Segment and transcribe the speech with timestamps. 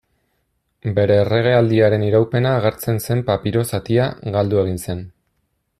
[0.99, 5.05] Bere erregealdiaren iraupena agertzen zen papiro zatia, galdu egin zen.